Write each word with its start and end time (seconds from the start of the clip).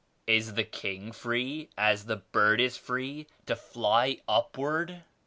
Is 0.25 0.55
the 0.55 0.63
king 0.63 1.11
free 1.11 1.69
as 1.77 2.05
the 2.05 2.15
bird 2.15 2.59
is 2.59 2.75
free 2.75 3.27
to 3.45 3.55
fly 3.55 4.21
upward? 4.27 5.03